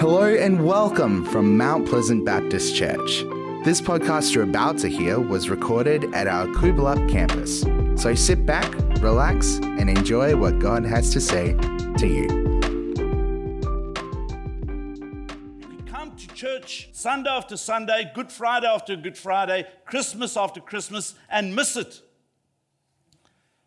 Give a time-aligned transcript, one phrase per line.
[0.00, 3.20] Hello and welcome from Mount Pleasant Baptist Church.
[3.66, 7.60] This podcast you're about to hear was recorded at our Coolbellup campus.
[8.02, 11.52] So sit back, relax, and enjoy what God has to say
[11.98, 12.22] to you.
[15.70, 21.14] You come to church Sunday after Sunday, Good Friday after Good Friday, Christmas after Christmas,
[21.28, 22.00] and miss it.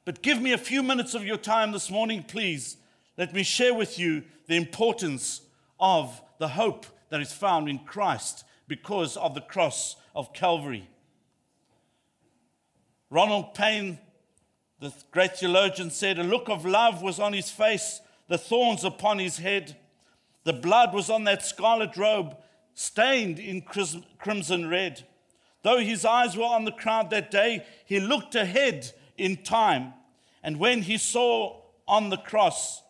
[0.04, 2.78] But give me a few minutes of your time this morning, please.
[3.20, 5.42] Let me share with you the importance
[5.84, 10.88] of the hope that is found in Christ because of the cross of Calvary.
[13.10, 14.00] Ronald Payne,
[14.80, 19.20] the great theologian, said, A look of love was on his face, the thorns upon
[19.20, 19.76] his head.
[20.46, 22.38] The blood was on that scarlet robe,
[22.74, 25.04] stained in crimson red.
[25.64, 29.94] Though his eyes were on the crowd that day, he looked ahead in time.
[30.42, 32.82] And when he saw on the cross,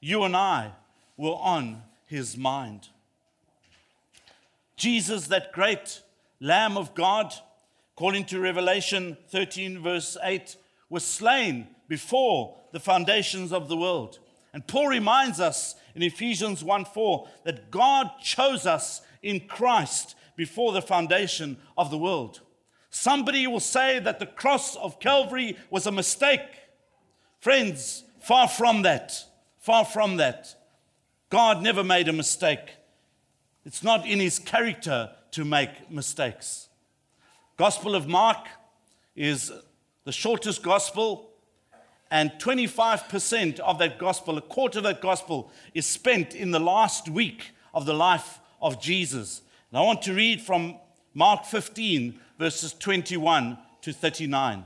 [0.00, 0.72] you and I
[1.16, 2.88] were on his mind.
[4.76, 6.02] Jesus, that great
[6.40, 7.32] Lamb of God,
[7.96, 10.56] according to Revelation 13, verse 8,
[10.90, 14.18] was slain before the foundations of the world.
[14.52, 20.72] And Paul reminds us in Ephesians 1 4 that God chose us in Christ before
[20.72, 22.40] the foundation of the world.
[22.90, 26.40] Somebody will say that the cross of Calvary was a mistake.
[27.40, 29.24] Friends, far from that.
[29.60, 30.56] Far from that.
[31.32, 32.74] God never made a mistake.
[33.64, 36.68] It's not in his character to make mistakes.
[37.56, 38.48] Gospel of Mark
[39.16, 39.50] is
[40.04, 41.30] the shortest gospel,
[42.10, 47.08] and 25% of that gospel, a quarter of that gospel, is spent in the last
[47.08, 49.40] week of the life of Jesus.
[49.70, 50.76] And I want to read from
[51.14, 54.64] Mark 15, verses 21 to 39.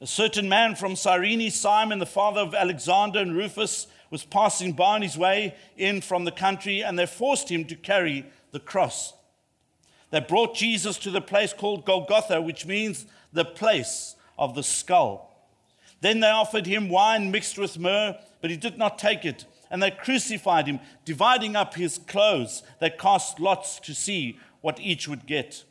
[0.00, 4.94] A certain man from Cyrene, Simon, the father of Alexander and Rufus, was passing by
[4.94, 9.12] on his way in from the country, and they forced him to carry the cross.
[10.10, 13.04] They brought Jesus to the place called Golgotha, which means
[13.34, 15.36] the place of the skull.
[16.00, 19.44] Then they offered him wine mixed with myrrh, but he did not take it.
[19.70, 22.62] And they crucified him, dividing up his clothes.
[22.80, 25.62] They cast lots to see what each would get.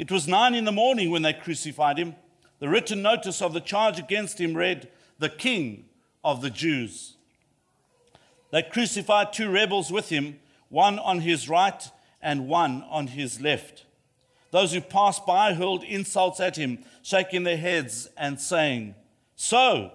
[0.00, 2.16] It was nine in the morning when they crucified him.
[2.58, 4.88] The written notice of the charge against him read,
[5.20, 5.84] The King
[6.24, 7.18] of the Jews.
[8.52, 11.90] They crucified two rebels with him, one on his right
[12.20, 13.86] and one on his left.
[14.50, 18.94] Those who passed by hurled insults at him, shaking their heads and saying,
[19.34, 19.90] So,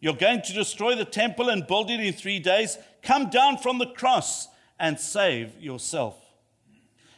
[0.00, 2.78] you're going to destroy the temple and build it in three days?
[3.02, 4.48] Come down from the cross
[4.80, 6.16] and save yourself.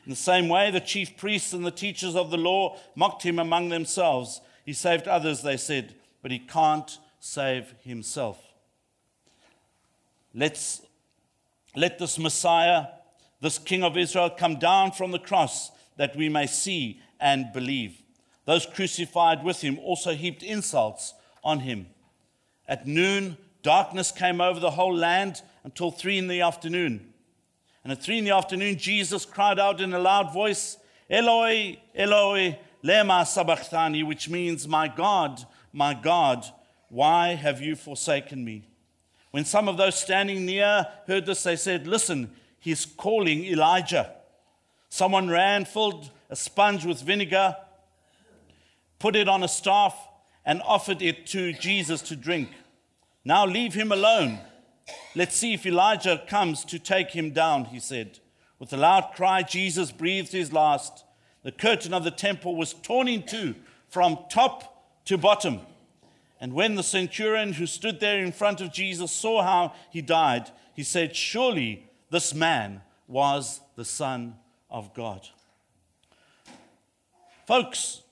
[0.05, 3.39] In the same way, the chief priests and the teachers of the law mocked him
[3.39, 4.41] among themselves.
[4.65, 8.46] He saved others, they said, but he can't save himself.
[10.39, 10.83] Let's,
[11.75, 12.89] let this Messiah,
[13.41, 18.03] this King of Israel, come down from the cross that we may see and believe.
[18.45, 21.87] Those crucified with him also heaped insults on him.
[22.69, 27.15] At noon, darkness came over the whole land until three in the afternoon.
[27.83, 30.77] And at three in the afternoon, Jesus cried out in a loud voice,
[31.09, 36.45] Eloi, Eloi, lema sabachthani, which means, My God, my God,
[36.91, 38.69] why have you forsaken me?
[39.37, 44.15] When some of those standing near heard this, they said, Listen, he's calling Elijah.
[44.89, 47.55] Someone ran, filled a sponge with vinegar,
[48.99, 49.95] put it on a staff,
[50.47, 52.49] and offered it to Jesus to drink.
[53.27, 54.39] Now leave him alone.
[55.15, 58.21] Let's see if Elijah comes to take him down, he said.
[58.59, 61.05] With a loud cry, Jesus breathed his last.
[61.43, 63.55] The curtain of the temple was torn in two
[63.91, 65.61] from top to bottom.
[66.41, 70.51] And when the centurion who stood there in front of Jesus saw how he died,
[70.75, 74.37] he said, Surely this man was the Son
[74.71, 75.27] of God.
[77.47, 78.03] Folks,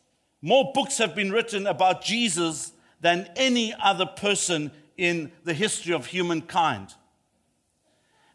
[0.41, 6.07] more books have been written about Jesus than any other person in the history of
[6.07, 6.95] humankind.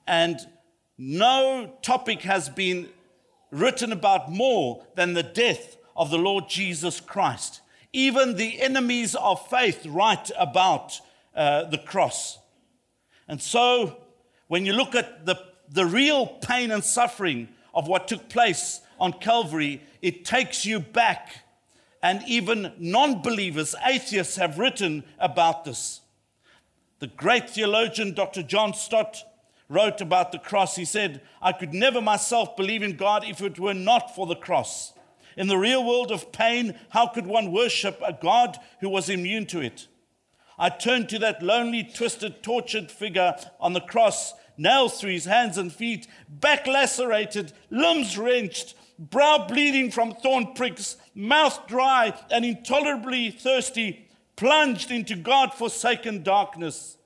[0.06, 0.40] And
[0.98, 2.90] no topic has been
[3.52, 7.62] written about more than the death of the Lord Jesus Christ.
[7.94, 11.00] Even the enemies of faith write about
[11.36, 12.38] uh, the cross.
[13.28, 13.98] And so,
[14.48, 15.36] when you look at the,
[15.70, 21.46] the real pain and suffering of what took place on Calvary, it takes you back.
[22.02, 26.02] And even non believers, atheists, have written about this.
[27.00, 28.44] The great theologian Dr.
[28.44, 29.24] John Stott
[29.70, 30.76] wrote about the cross.
[30.76, 34.36] He said, I could never myself believe in God if it were not for the
[34.36, 34.94] cross.
[35.40, 39.46] In the real world of pain, how could one worship a God who was immune
[39.46, 39.88] to it?
[40.60, 45.58] I turned to that lonely, twisted, tortured figure on the cross, nails through his hands
[45.58, 53.32] and feet, back lacerated, limbs wrenched, brow bleeding from thorn pricks, mouth dry and intolerably
[53.32, 56.98] thirsty, plunged into God forsaken darkness.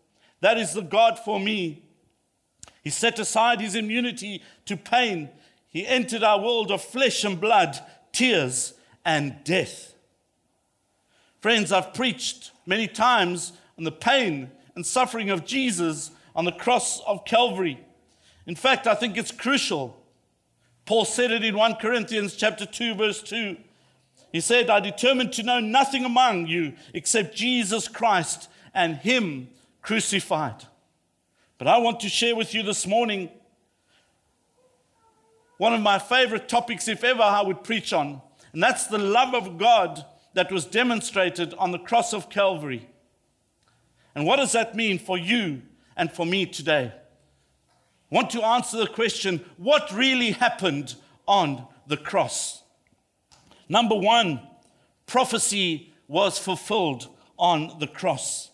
[0.42, 1.84] That is the God for me.
[2.84, 5.30] He set aside his immunity to pain.
[5.70, 7.80] He entered our world of flesh and blood,
[8.13, 8.74] tears
[9.04, 9.95] and death.
[11.42, 17.01] Friends, I've preached many times on the pain and suffering of Jesus on the cross
[17.01, 17.80] of Calvary.
[18.48, 20.00] In fact, I think it's crucial.
[20.86, 23.57] Paul said it in 1 Corinthians chapter 2 verse 2.
[24.31, 29.50] He said, "I determined to know nothing among you except Jesus Christ and him
[29.81, 30.65] crucified."
[31.57, 33.30] But I want to share with you this morning
[35.63, 38.21] one of my favorite topics if ever I would preach on,
[38.51, 42.89] and that's the love of God that was demonstrated on the cross of Calvary.
[44.13, 45.62] And what does that mean for you
[45.95, 46.92] and for me today?
[46.92, 50.95] I want to answer the question what really happened
[51.30, 52.62] on the cross?
[53.69, 54.42] Number one,
[55.06, 57.07] prophecy was fulfilled
[57.39, 58.51] on the cross.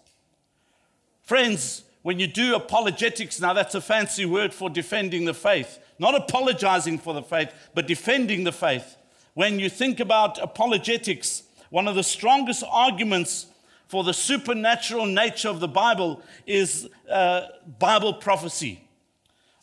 [1.24, 6.16] Friends, when you do apologetics, now that's a fancy word for defending the faith, not
[6.16, 8.96] apologizing for the faith, but defending the faith.
[9.34, 13.48] When you think about apologetics, one of the strongest arguments
[13.88, 17.48] for the supernatural nature of the Bible is uh,
[17.80, 18.84] Bible prophecy.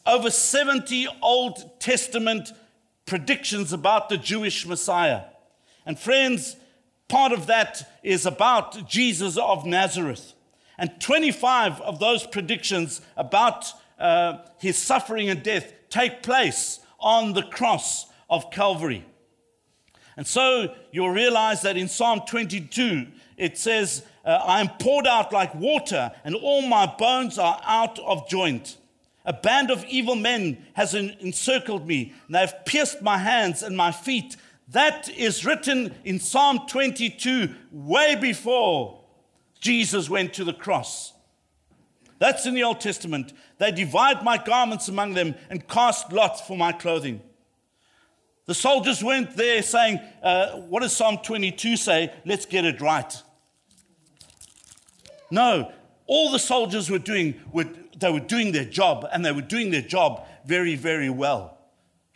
[0.05, 2.53] Over 70 Old Testament
[3.07, 5.23] predictions about the Jewish Messiah.
[5.85, 6.57] And friends,
[7.09, 10.35] part of that is about Jesus of Nazareth.
[10.79, 17.43] And 25 of those predictions about uh, his suffering and death take place on the
[17.43, 19.03] cross of Calvary.
[20.19, 23.07] And so you'll realize that in Psalm 22,
[23.39, 27.99] it says, uh, I am poured out like water, and all my bones are out
[28.01, 28.77] of joint.
[29.25, 33.77] A band of evil men has encircled me, and they have pierced my hands and
[33.77, 34.37] my feet.
[34.69, 39.01] That is written in Psalm 22, way before
[39.61, 41.13] Jesus went to the cross.
[42.19, 43.33] That's in the Old Testament.
[43.59, 47.21] They divide my garments among them and cast lots for my clothing.
[48.47, 52.13] The soldiers weren't there saying, uh, What does Psalm 22 say?
[52.25, 53.13] Let's get it right.
[55.31, 55.73] No,
[56.07, 57.67] all the soldiers were doing, were,
[57.99, 61.59] they were doing their job, and they were doing their job very, very well.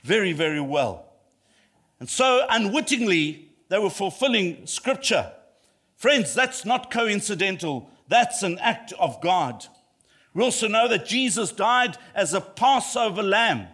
[0.05, 1.07] Very, very well.
[1.99, 5.33] And so, unwittingly, they were fulfilling scripture.
[5.97, 9.67] Friends, that's not coincidental, that's an act of God.
[10.33, 13.67] We also know that Jesus died as a Passover lamb.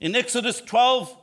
[0.00, 1.14] In Exodus 12,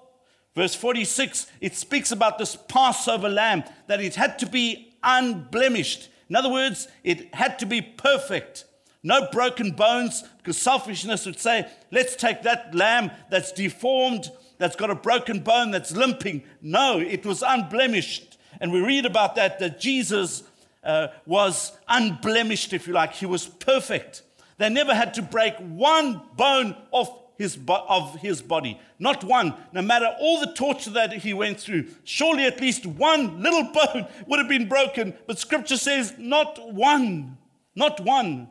[0.56, 6.10] verse 46, it speaks about this Passover lamb, that it had to be unblemished.
[6.30, 8.66] In other words, it had to be perfect.
[9.02, 14.90] No broken bones, because selfishness would say, let's take that lamb that's deformed, that's got
[14.90, 16.44] a broken bone, that's limping.
[16.62, 18.38] No, it was unblemished.
[18.60, 20.44] And we read about that, that Jesus
[20.84, 23.14] uh, was unblemished, if you like.
[23.14, 24.22] He was perfect.
[24.60, 28.78] They never had to break one bone off his of his body.
[29.00, 29.54] Not one.
[29.72, 34.06] No matter all the torture that he went through, surely at least one little bone
[34.28, 35.14] would have been broken.
[35.28, 37.38] But scripture says, not one.
[37.74, 38.50] Not one.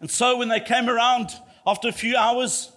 [0.00, 1.30] And so when they came around
[1.64, 2.72] after a few hours,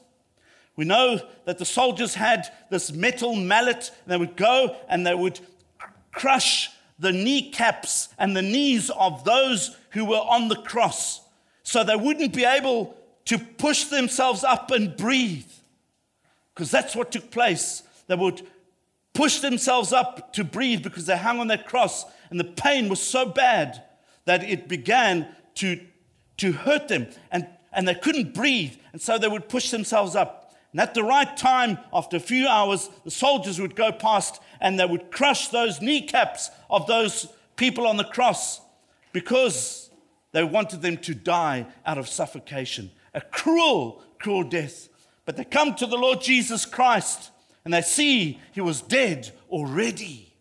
[0.75, 3.89] we know that the soldiers had this metal mallet.
[4.05, 5.39] They would go and they would
[6.11, 11.22] crush the kneecaps and the knees of those who were on the cross
[11.63, 15.45] so they wouldn't be able to push themselves up and breathe.
[16.53, 17.83] Because that's what took place.
[18.07, 18.41] They would
[19.13, 23.01] push themselves up to breathe because they hung on that cross and the pain was
[23.01, 23.83] so bad
[24.25, 25.79] that it began to,
[26.37, 28.75] to hurt them and, and they couldn't breathe.
[28.91, 30.55] And so they would push themselves up.
[30.71, 34.79] And at the right time, after a few hours, the soldiers would go past and
[34.79, 38.59] they would crush those kneecaps of those people on the cross
[39.11, 39.82] because
[40.33, 42.91] they wanted them to die out of suffocation.
[43.13, 44.89] A cruel, cruel death.
[45.25, 47.31] But they come to the Lord Jesus Christ
[47.63, 50.33] and they see he was dead already.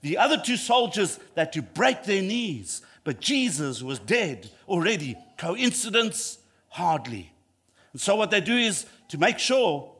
[0.00, 5.16] The other two soldiers had to break their knees, but Jesus was dead already.
[5.36, 6.38] Coincidence?
[6.68, 7.32] Hardly.
[7.92, 9.90] And so what they do is to make sure,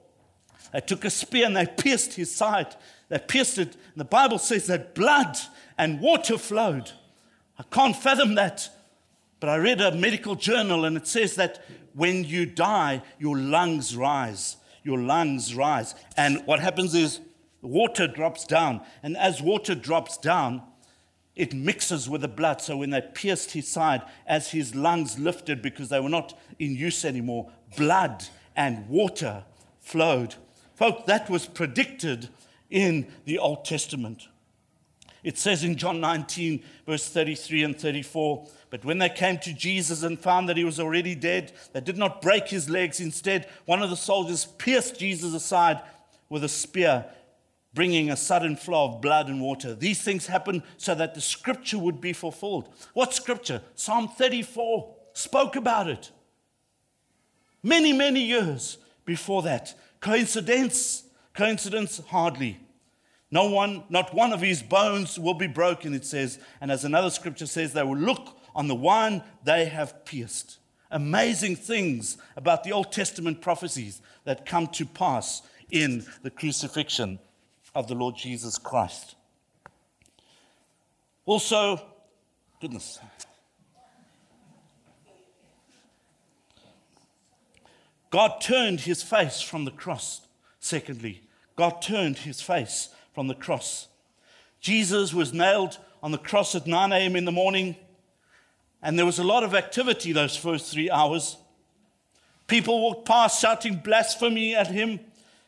[0.73, 2.75] they took a spear and they pierced his side.
[3.09, 3.75] They pierced it.
[3.75, 5.37] And the Bible says that blood
[5.79, 6.91] and water flowed.
[7.59, 8.69] I can't fathom that.
[9.41, 11.65] But I read a medical journal and it says that
[11.95, 14.57] when you die, your lungs rise.
[14.83, 15.95] Your lungs rise.
[16.17, 17.21] And what happens is
[17.63, 18.81] water drops down.
[19.03, 20.63] And as water drops down,
[21.37, 22.61] it mixes with the blood.
[22.61, 26.75] So when they pierced his side, as his lungs lifted because they were not in
[26.75, 28.25] use anymore, blood
[28.57, 29.45] and water
[29.81, 30.37] flowed.
[30.75, 32.29] Folks, that was predicted
[32.71, 34.29] in the Old Testament.
[35.25, 40.03] It says in John 19, verse 33 and 34 But when they came to Jesus
[40.03, 43.01] and found that he was already dead, they did not break his legs.
[43.01, 45.81] Instead, one of the soldiers pierced Jesus aside
[46.29, 47.07] with a spear,
[47.73, 49.75] bringing a sudden flow of blood and water.
[49.75, 52.69] These things happened so that the scripture would be fulfilled.
[52.93, 53.63] What scripture?
[53.75, 56.11] Psalm 34 spoke about it.
[57.63, 58.77] Many, many years
[59.07, 59.75] before that.
[60.01, 61.05] Coincidence?
[61.33, 62.03] Coincidence?
[62.09, 62.61] Hardly.
[63.35, 66.39] No one, not one of his bones will be broken, it says.
[66.61, 70.59] And as another scripture says, they will look on the one they have pierced.
[70.89, 77.19] Amazing things about the Old Testament prophecies that come to pass in the crucifixion
[77.75, 79.17] of the Lord Jesus Christ.
[81.27, 81.85] Also,
[82.61, 83.01] goodness.
[88.11, 90.21] God turned his face from the cross.
[90.61, 91.23] Secondly,
[91.57, 93.89] God turned his face from the cross.
[94.61, 97.17] Jesus was nailed on the cross at 9 a.m.
[97.17, 97.77] in the morning,
[98.83, 101.37] and there was a lot of activity those first three hours.
[102.47, 105.01] People walked past shouting blasphemy at him.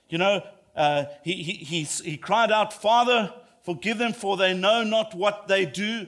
[0.09, 0.43] You know,
[0.75, 3.33] uh, he, he, he, he cried out, Father,
[3.65, 6.07] forgive them, for they know not what they do.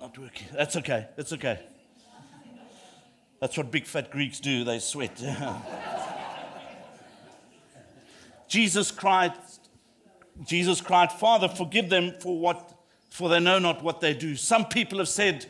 [0.00, 0.48] Not working.
[0.52, 1.08] That's okay.
[1.16, 1.60] That's okay.
[3.40, 5.22] That's what big fat Greeks do, they sweat.
[8.48, 9.32] Jesus cried,
[10.46, 12.72] Jesus cried, Father, forgive them for what
[13.16, 14.36] for they know not what they do.
[14.36, 15.46] Some people have said,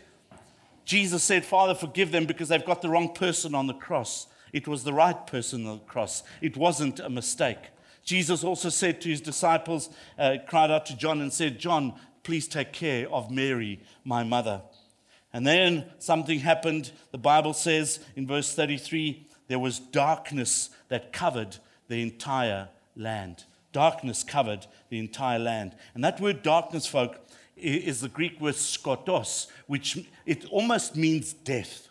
[0.85, 4.29] Jesus said, Father, forgive them because they've got the wrong person on the cross.
[4.53, 6.23] It was the right person on the cross.
[6.41, 7.59] It wasn't a mistake.
[8.05, 12.47] Jesus also said to his disciples, uh, cried out to John and said, John, please
[12.47, 14.63] take care of Mary, my mother.
[15.33, 16.93] And then something happened.
[17.11, 21.57] The Bible says in verse 33 there was darkness that covered
[21.89, 23.45] the entire land.
[23.73, 25.75] Darkness covered the entire land.
[25.95, 27.21] And that word darkness, folk,
[27.57, 31.89] is the Greek word skotos, which it almost means death.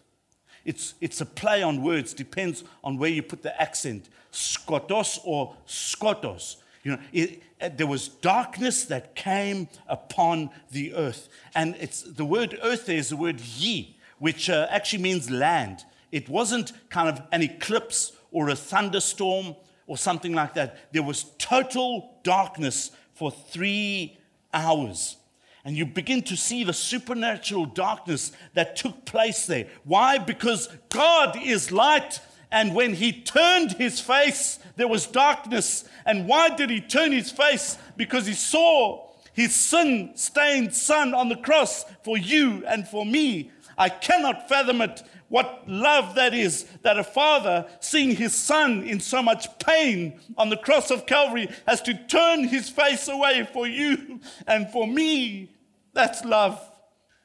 [0.64, 4.10] It's, it's a play on words, depends on where you put the accent.
[4.32, 6.58] Skotos or skotos.
[6.84, 7.42] You know, it,
[7.78, 11.30] there was darkness that came upon the earth.
[11.54, 15.84] And it's, the word earth there is the word yi, which uh, actually means land.
[16.12, 19.56] It wasn't kind of an eclipse or a thunderstorm
[19.88, 20.92] or something like that.
[20.94, 24.18] There was total darkness for three
[24.54, 25.18] hours.
[25.64, 29.68] And you begin to see the supernatural darkness that took place there.
[29.84, 30.20] Why?
[30.20, 32.20] Because God is light.
[32.52, 35.86] And when he turned his face, there was darkness.
[36.06, 37.78] And why did he turn his face?
[37.98, 43.52] Because he saw his sin stained son on the cross for you and for me.
[43.78, 49.00] I cannot fathom it what love that is that a father, seeing his son in
[49.00, 53.68] so much pain on the cross of Calvary, has to turn his face away for
[53.68, 55.50] you and for me.
[55.94, 56.62] That's love,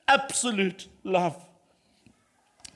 [0.08, 1.46] absolute love.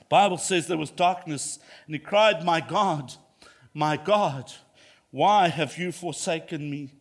[0.09, 3.13] Bible says there was darkness, and he cried, "My God,
[3.73, 4.53] my God,
[5.09, 6.91] why have you forsaken me?"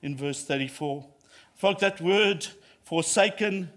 [0.00, 1.06] In verse 34,
[1.54, 2.46] folk, that word
[2.82, 3.70] forsaken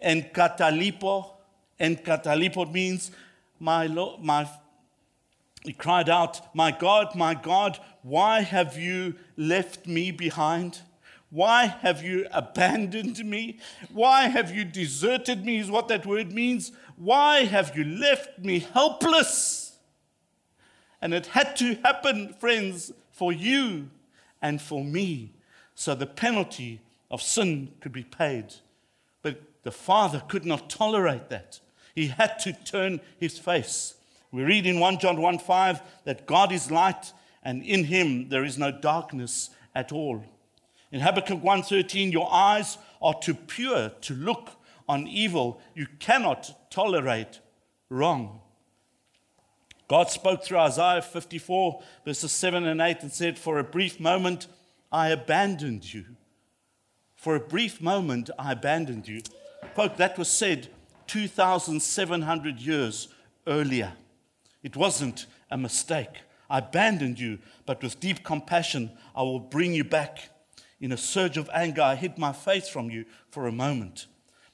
[0.00, 1.39] and katalipo
[1.80, 3.10] and katalipod means,
[3.58, 4.48] my Lord, my,
[5.64, 10.80] he cried out, My God, my God, why have you left me behind?
[11.30, 13.58] Why have you abandoned me?
[13.92, 16.72] Why have you deserted me, is what that word means.
[16.96, 19.78] Why have you left me helpless?
[21.00, 23.88] And it had to happen, friends, for you
[24.42, 25.32] and for me,
[25.74, 28.54] so the penalty of sin could be paid.
[29.22, 31.60] But the Father could not tolerate that.
[32.00, 33.94] He had to turn his face.
[34.32, 38.42] We read in 1 John 1 5 that God is light and in him there
[38.42, 40.24] is no darkness at all.
[40.90, 44.52] In Habakkuk 1:13 your eyes are too pure to look
[44.88, 47.40] on evil you cannot tolerate
[47.90, 48.40] wrong.
[49.86, 54.46] God spoke through Isaiah 54 verses 7 and 8 and said for a brief moment
[54.90, 56.06] I abandoned you.
[57.14, 59.20] For a brief moment I abandoned you.
[59.74, 60.70] Folk that was said
[61.10, 63.08] 2,700 years
[63.44, 63.94] earlier.
[64.62, 66.20] It wasn't a mistake.
[66.48, 70.30] I abandoned you, but with deep compassion, I will bring you back.
[70.80, 74.06] In a surge of anger, I hid my face from you for a moment,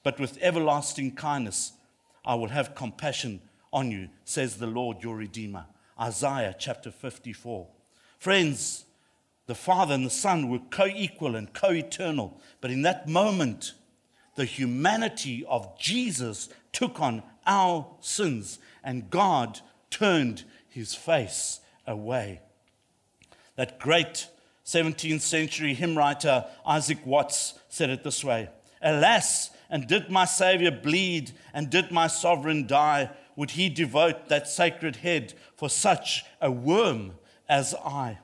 [0.02, 1.72] but with everlasting kindness,
[2.24, 5.66] I will have compassion on you, says the Lord your Redeemer.
[6.00, 7.66] Isaiah chapter 54.
[8.18, 8.86] Friends,
[9.44, 12.40] the Father and the Son were co equal and co eternal.
[12.62, 13.74] But in that moment,
[14.36, 22.40] the humanity of Jesus took on our sins, and God turned his face away.
[23.56, 24.28] That great
[24.64, 28.50] 17th century hymn writer Isaac Watts said it this way
[28.82, 34.48] Alas, and did my Savior bleed, and did my sovereign die, would he devote that
[34.48, 37.12] sacred head for such a worm
[37.48, 38.18] as I?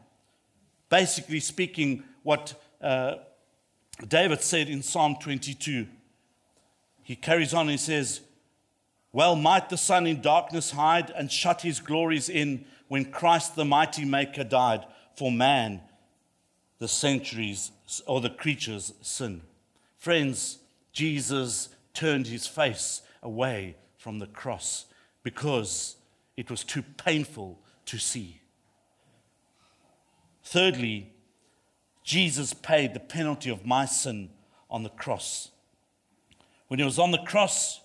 [0.88, 3.16] Basically speaking, what uh,
[4.06, 5.86] David said in Psalm 22.
[7.02, 8.20] He carries on, he says,
[9.12, 13.64] Well might the sun in darkness hide and shut his glories in when Christ the
[13.64, 14.84] mighty Maker died
[15.16, 15.80] for man,
[16.78, 17.72] the centuries
[18.06, 19.42] or the creature's sin.
[19.98, 20.58] Friends,
[20.92, 24.86] Jesus turned his face away from the cross
[25.22, 25.96] because
[26.36, 28.40] it was too painful to see.
[30.44, 31.12] Thirdly,
[32.02, 34.30] Jesus paid the penalty of my sin
[34.68, 35.51] on the cross.
[36.72, 37.82] When he was on the cross,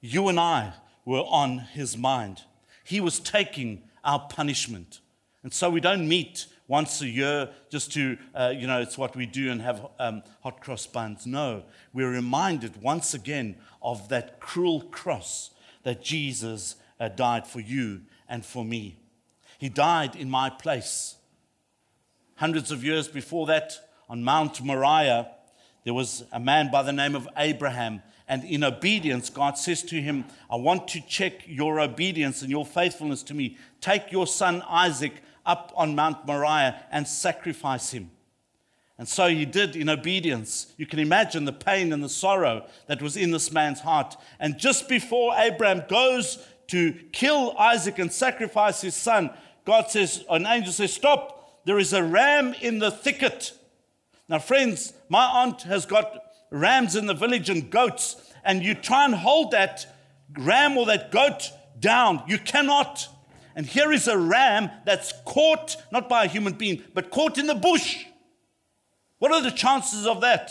[0.00, 0.74] you and I
[1.04, 2.42] were on his mind.
[2.84, 5.00] He was taking our punishment.
[5.42, 9.16] And so we don't meet once a year just to, uh, you know, it's what
[9.16, 11.26] we do and have um, hot cross buns.
[11.26, 15.50] No, we're reminded once again of that cruel cross
[15.82, 19.00] that Jesus uh, died for you and for me.
[19.58, 21.16] He died in my place.
[22.36, 23.72] Hundreds of years before that,
[24.08, 25.28] on Mount Moriah,
[25.84, 28.02] there was a man by the name of Abraham.
[28.28, 32.64] And in obedience, God says to him, I want to check your obedience and your
[32.64, 33.58] faithfulness to me.
[33.80, 35.12] Take your son Isaac
[35.44, 38.10] up on Mount Moriah and sacrifice him.
[38.98, 40.72] And so he did in obedience.
[40.76, 44.16] You can imagine the pain and the sorrow that was in this man's heart.
[44.38, 46.38] And just before Abraham goes
[46.68, 49.30] to kill Isaac and sacrifice his son,
[49.64, 53.52] God says, an angel says, Stop, there is a ram in the thicket.
[54.28, 59.04] Now, friends, my aunt has got rams in the village and goats, and you try
[59.04, 59.86] and hold that
[60.38, 62.22] ram or that goat down.
[62.28, 63.08] You cannot.
[63.54, 67.46] And here is a ram that's caught, not by a human being, but caught in
[67.46, 68.04] the bush.
[69.18, 70.50] What are the chances of that?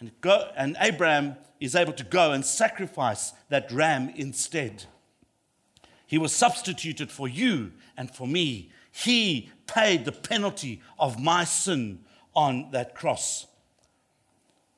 [0.00, 4.84] And, go, and Abraham is able to go and sacrifice that ram instead.
[6.06, 8.72] He was substituted for you and for me.
[8.90, 12.00] He paid the penalty of my sin
[12.34, 13.46] on that cross.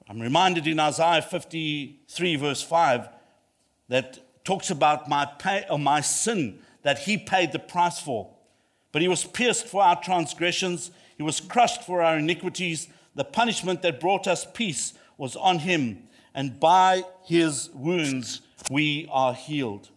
[0.08, 3.08] I'm reminded in Isaiah 53, verse 5,
[3.88, 8.30] that talks about my, pay, or my sin that he paid the price for.
[8.92, 12.88] But he was pierced for our transgressions, he was crushed for our iniquities.
[13.14, 16.02] The punishment that brought us peace was on him,
[16.34, 18.40] and by his wounds
[18.70, 19.88] we are healed.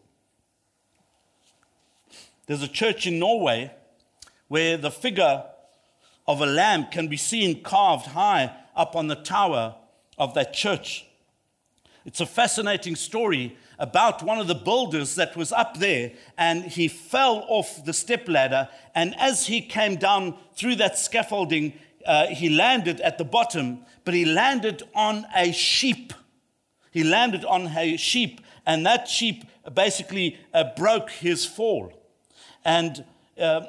[2.46, 3.72] There's a church in Norway
[4.48, 5.44] where the figure
[6.28, 9.76] of a lamb can be seen carved high up on the tower
[10.18, 11.06] of that church.
[12.06, 16.88] It's a fascinating story about one of the builders that was up there and he
[16.88, 18.70] fell off the step ladder.
[18.96, 21.74] And as he came down through that scaffolding,
[22.06, 26.14] uh, he landed at the bottom, but he landed on a sheep.
[26.92, 31.92] He landed on a sheep, and that sheep basically uh, broke his fall.
[32.64, 33.04] And
[33.40, 33.62] uh,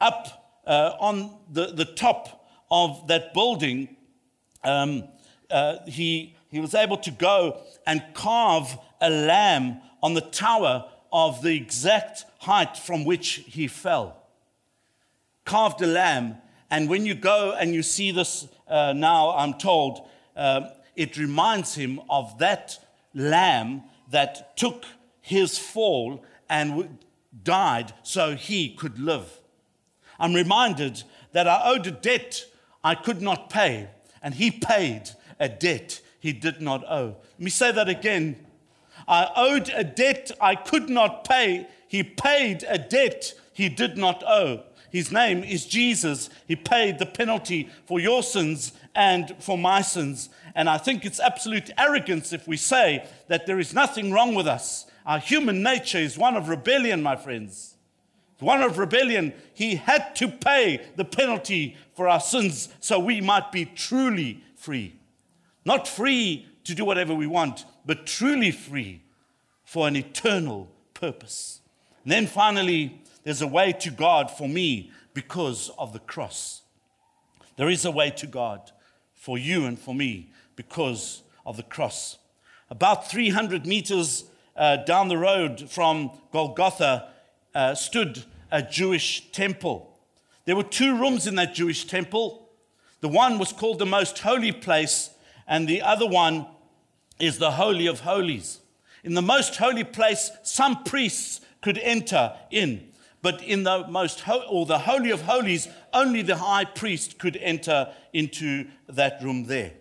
[0.00, 3.96] up uh, on the, the top of that building,
[4.64, 5.04] um,
[5.50, 11.42] uh, he, he was able to go and carve a lamb on the tower of
[11.42, 14.22] the exact height from which he fell.
[15.44, 16.36] Carved a lamb.
[16.70, 21.74] And when you go and you see this uh, now, I'm told, uh, it reminds
[21.74, 22.78] him of that
[23.14, 24.84] lamb that took
[25.20, 26.98] his fall and
[27.42, 29.40] died so he could live.
[30.18, 32.46] I'm reminded that I owed a debt
[32.82, 33.88] I could not pay,
[34.22, 37.16] and he paid a debt he did not owe.
[37.32, 38.36] Let me say that again.
[39.06, 41.68] I owed a debt I could not pay.
[41.88, 44.62] He paid a debt he did not owe.
[44.90, 46.30] His name is Jesus.
[46.48, 50.30] He paid the penalty for your sins and for my sins.
[50.54, 54.46] And I think it's absolute arrogance if we say that there is nothing wrong with
[54.46, 54.86] us.
[55.04, 57.76] Our human nature is one of rebellion, my friends.
[58.40, 59.32] One of rebellion.
[59.54, 64.95] He had to pay the penalty for our sins so we might be truly free.
[65.66, 69.02] Not free to do whatever we want, but truly free
[69.64, 71.60] for an eternal purpose.
[72.04, 76.62] And then finally, there's a way to God for me because of the cross.
[77.56, 78.70] There is a way to God
[79.12, 82.18] for you and for me because of the cross.
[82.70, 84.24] About 300 meters
[84.56, 87.08] uh, down the road from Golgotha
[87.56, 89.98] uh, stood a Jewish temple.
[90.44, 92.50] There were two rooms in that Jewish temple.
[93.00, 95.10] The one was called the most holy place,
[95.46, 96.46] and the other one
[97.18, 98.60] is the Holy of Holies.
[99.04, 102.88] In the most holy place, some priests could enter in,
[103.22, 107.36] but in the most ho- or the Holy of Holies, only the high priest could
[107.36, 109.72] enter into that room there.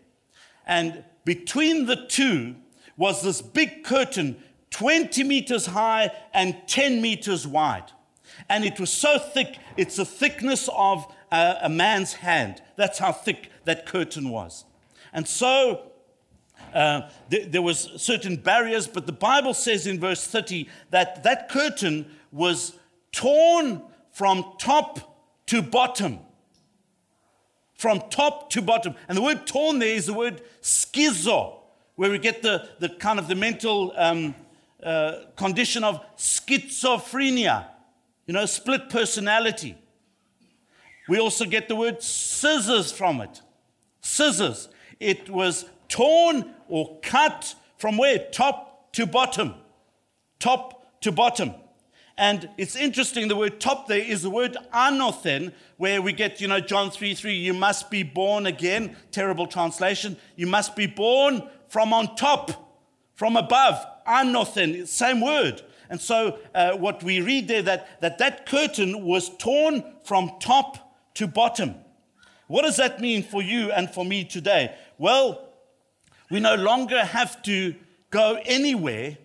[0.66, 2.56] And between the two
[2.98, 7.92] was this big curtain, 20 meters high and 10 meters wide.
[8.50, 12.62] And it was so thick, it's the thickness of a, a man's hand.
[12.76, 14.66] That's how thick that curtain was.
[15.16, 15.94] And so
[16.74, 21.48] uh, th- there was certain barriers, but the Bible says in verse 30 that that
[21.48, 22.74] curtain was
[23.14, 26.20] torn from top to bottom.
[27.76, 28.94] From top to bottom.
[29.08, 31.60] And the word torn there is the word schizo,
[31.96, 34.36] where we get the, the kind of the mental um,
[34.84, 37.68] uh, condition of schizophrenia,
[38.28, 39.78] you know, split personality.
[41.08, 43.42] We also get the word scissors from it.
[44.02, 44.68] Scissors.
[45.00, 48.20] It was torn or cut from where?
[48.32, 49.54] Top to bottom.
[50.40, 51.54] Top to bottom.
[52.18, 56.48] And it's interesting, the word top there is the word anothen, where we get, you
[56.48, 58.96] know, John 3 3, you must be born again.
[59.12, 60.16] Terrible translation.
[60.38, 62.74] You must be born from on top,
[63.16, 63.86] from above.
[64.08, 65.62] Anothen, same word.
[65.90, 71.14] And so uh, what we read there, that, that that curtain was torn from top
[71.16, 71.76] to bottom.
[72.48, 74.76] What does that mean for you and for me today?
[74.98, 75.50] Well,
[76.30, 77.76] we no longer have to
[78.10, 79.18] go anywhere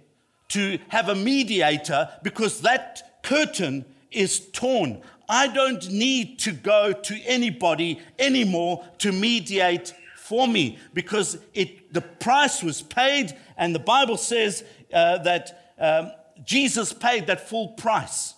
[0.49, 5.01] to have a mediator because that curtain is torn.
[5.29, 12.01] I don't need to go to anybody anymore to mediate for me because it, the
[12.01, 16.11] price was paid, and the Bible says uh, that um,
[16.45, 18.35] Jesus paid that full price.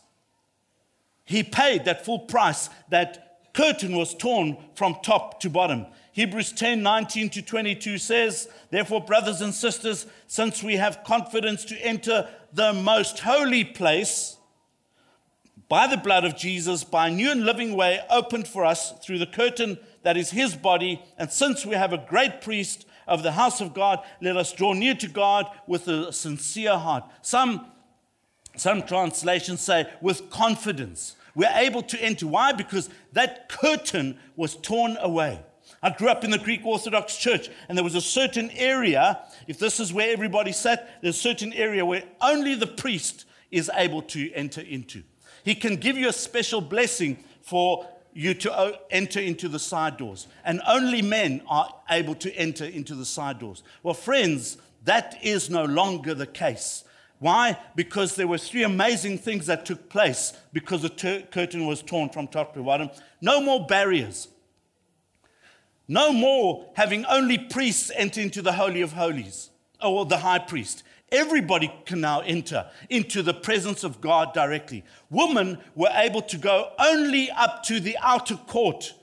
[1.24, 2.68] He paid that full price.
[2.90, 5.86] That curtain was torn from top to bottom.
[6.12, 11.76] Hebrews 10 19 to 22 says, Therefore, brothers and sisters, since we have confidence to
[11.78, 14.36] enter the most holy place
[15.68, 19.18] by the blood of Jesus, by a new and living way opened for us through
[19.18, 23.32] the curtain that is his body, and since we have a great priest of the
[23.32, 27.04] house of God, let us draw near to God with a sincere heart.
[27.22, 27.66] Some,
[28.54, 31.16] some translations say with confidence.
[31.34, 32.26] We're able to enter.
[32.26, 32.52] Why?
[32.52, 35.40] Because that curtain was torn away.
[35.82, 39.58] I grew up in the Greek Orthodox Church, and there was a certain area, if
[39.58, 44.02] this is where everybody sat, there's a certain area where only the priest is able
[44.02, 45.02] to enter into.
[45.44, 49.96] He can give you a special blessing for you to uh, enter into the side
[49.96, 53.64] doors, and only men are able to enter into the side doors.
[53.82, 56.84] Well, friends, that is no longer the case.
[57.18, 57.56] Why?
[57.74, 62.26] Because there were three amazing things that took place because the curtain was torn from
[62.26, 62.90] top to bottom.
[63.20, 64.28] No more barriers.
[65.88, 69.50] No more having only priests enter into the Holy of Holies,
[69.82, 70.82] or the high priest.
[71.10, 74.84] Everybody can now enter into the presence of God directly.
[75.10, 78.94] Women were able to go only up to the outer court.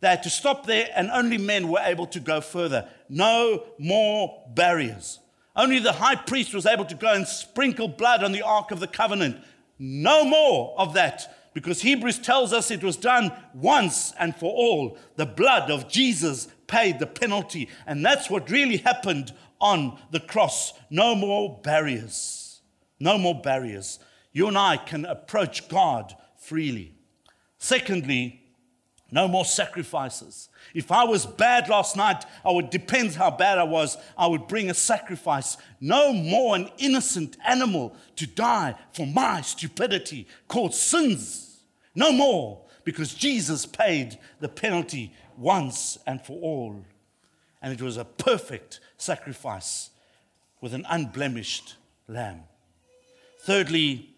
[0.00, 2.88] They had to stop there, and only men were able to go further.
[3.08, 5.18] No more barriers.
[5.56, 8.78] Only the high priest was able to go and sprinkle blood on the Ark of
[8.78, 9.38] the Covenant.
[9.80, 14.96] No more of that because Hebrews tells us it was done once and for all.
[15.16, 20.72] The blood of Jesus paid the penalty, and that's what really happened on the cross.
[20.88, 22.60] No more barriers.
[23.00, 23.98] No more barriers.
[24.30, 26.94] You and I can approach God freely.
[27.58, 28.40] Secondly,
[29.10, 30.50] no more sacrifices.
[30.74, 34.46] If I was bad last night, I would, depends how bad I was, I would
[34.46, 35.56] bring a sacrifice.
[35.80, 41.47] No more an innocent animal to die for my stupidity called sins.
[41.98, 46.84] No more, because Jesus paid the penalty once and for all.
[47.60, 49.90] And it was a perfect sacrifice
[50.60, 51.74] with an unblemished
[52.06, 52.44] lamb.
[53.40, 54.14] Thirdly,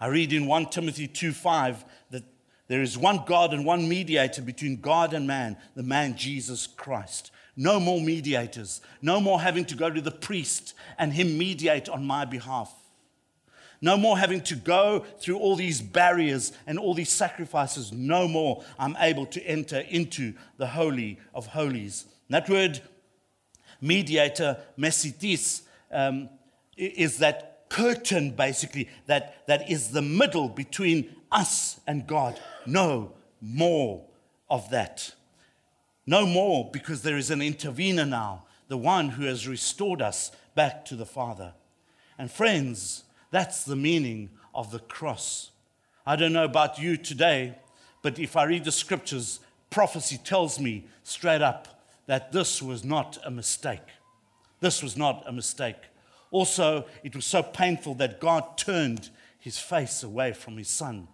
[0.00, 2.24] I read in 1 Timothy 2 5 that
[2.68, 7.32] there is one God and one mediator between God and man, the man Jesus Christ.
[7.54, 8.80] No more mediators.
[9.02, 12.74] No more having to go to the priest and him mediate on my behalf.
[13.82, 17.92] No more having to go through all these barriers and all these sacrifices.
[17.92, 18.62] No more.
[18.78, 22.04] I'm able to enter into the Holy of Holies.
[22.28, 22.80] And that word,
[23.80, 26.28] mediator, mesitis, um,
[26.76, 32.38] is that curtain basically that, that is the middle between us and God.
[32.66, 34.04] No more
[34.50, 35.14] of that.
[36.06, 40.84] No more because there is an intervener now, the one who has restored us back
[40.86, 41.54] to the Father.
[42.18, 45.50] And friends, that's the meaning of the cross.
[46.06, 47.54] I don't know about you today,
[48.02, 53.18] But if I read the scriptures, prophecy tells me straight up that this was not
[53.24, 53.86] a mistake.
[54.60, 55.76] This was not a mistake.
[56.30, 61.08] Also, it was so painful that God turned his face away from his son.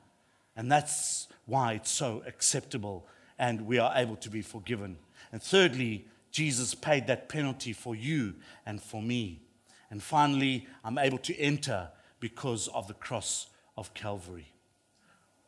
[0.57, 3.07] And that's why it's so acceptable
[3.39, 4.97] and we are able to be forgiven.
[5.31, 9.43] And thirdly, Jesus paid that penalty for you and for me.
[9.91, 14.53] And finally, I'm able to enter because of the cross of Calvary.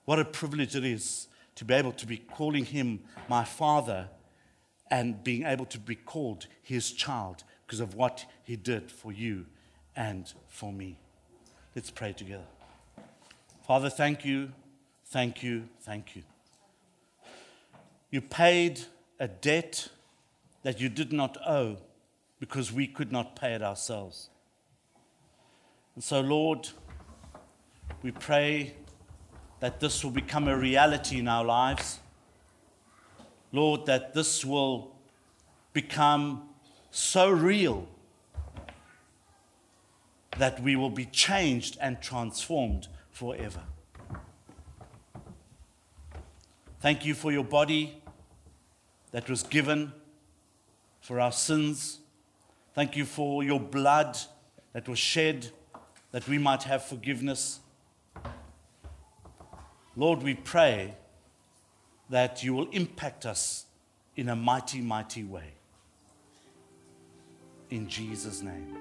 [0.04, 4.08] What a privilege it is to be able to be calling him my father
[4.90, 9.44] and being able to be called his child because of what he did for you
[9.96, 10.98] and for me.
[11.74, 12.46] Let's pray together.
[13.66, 14.50] Father, thank you,
[15.06, 16.22] thank you, thank you.
[18.10, 18.80] You paid
[19.20, 19.88] a debt
[20.62, 21.76] that you did not owe
[22.40, 24.30] because we could not pay it ourselves.
[25.98, 26.68] And so, Lord,
[28.04, 28.74] we pray
[29.58, 31.98] that this will become a reality in our lives.
[33.50, 34.94] Lord, that this will
[35.72, 36.50] become
[36.92, 37.88] so real
[40.36, 43.62] that we will be changed and transformed forever.
[46.78, 48.00] Thank you for your body
[49.10, 49.92] that was given
[51.00, 51.98] for our sins.
[52.72, 54.16] Thank you for your blood
[54.72, 55.50] that was shed
[56.18, 57.60] that we might have forgiveness.
[59.94, 60.96] Lord, we pray
[62.10, 63.66] that you will impact us
[64.16, 65.52] in a mighty, mighty way.
[67.70, 68.74] In Jesus' name.